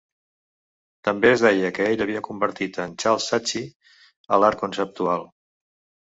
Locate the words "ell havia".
1.89-2.23